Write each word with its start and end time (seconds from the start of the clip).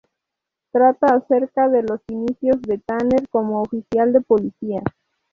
Trata 0.71 1.13
acerca 1.13 1.69
de 1.69 1.83
los 1.83 1.99
inicios 2.09 2.59
de 2.63 2.79
Tanner 2.79 3.29
como 3.29 3.61
oficial 3.61 4.11
de 4.13 4.21
policía. 4.21 4.81